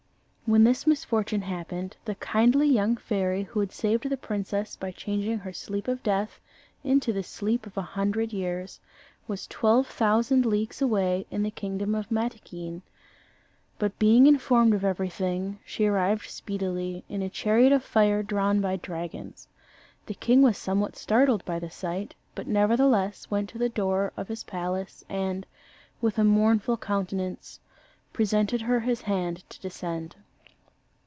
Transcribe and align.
When 0.47 0.65
this 0.65 0.85
misfortune 0.85 1.43
happened, 1.43 1.95
the 2.03 2.15
kindly 2.15 2.67
young 2.67 2.97
fairy 2.97 3.43
who 3.43 3.61
had 3.61 3.71
saved 3.71 4.09
the 4.09 4.17
princess 4.17 4.75
by 4.75 4.91
changing 4.91 5.37
her 5.37 5.53
sleep 5.53 5.87
of 5.87 6.03
death 6.03 6.41
into 6.83 7.13
this 7.13 7.29
sleep 7.29 7.65
of 7.65 7.77
a 7.77 7.81
hundred 7.81 8.33
years, 8.33 8.77
was 9.29 9.47
twelve 9.47 9.87
thousand 9.87 10.45
leagues 10.45 10.81
away 10.81 11.25
in 11.31 11.41
the 11.43 11.51
kingdom 11.51 11.95
of 11.95 12.11
Mataquin. 12.11 12.81
But 13.79 13.97
being 13.97 14.27
informed 14.27 14.73
of 14.73 14.83
everything, 14.83 15.59
she 15.63 15.85
arrived 15.85 16.29
speedily, 16.29 17.05
in 17.07 17.21
a 17.21 17.29
chariot 17.29 17.71
of 17.71 17.81
fire 17.81 18.21
drawn 18.21 18.59
by 18.59 18.75
dragons. 18.75 19.47
The 20.05 20.15
king 20.15 20.41
was 20.41 20.57
somewhat 20.57 20.97
startled 20.97 21.45
by 21.45 21.59
the 21.59 21.71
sight, 21.71 22.13
but 22.35 22.45
nevertheless 22.45 23.31
went 23.31 23.47
to 23.51 23.57
the 23.57 23.69
door 23.69 24.11
of 24.17 24.27
his 24.27 24.43
palace, 24.43 25.05
and, 25.07 25.45
with 26.01 26.17
a 26.17 26.25
mournful 26.25 26.75
countenance, 26.75 27.61
presented 28.11 28.59
her 28.63 28.81
his 28.81 29.03
hand 29.03 29.49
to 29.49 29.57
descend. 29.61 30.17